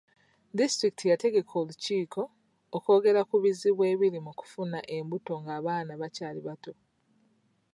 [0.57, 2.21] Disitulikiti yategeka olukiiko
[2.77, 6.73] okwogera ku bizibu ebiri mu kufuna embuto ng'abaana bakyali bato.